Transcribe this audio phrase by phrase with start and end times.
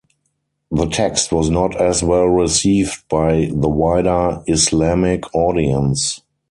[0.71, 6.21] This text was not as well received by the wider Islamic audience.